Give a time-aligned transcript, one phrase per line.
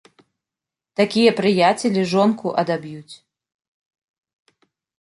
[1.01, 3.15] Такія прыяцелі жонку адаб'юць.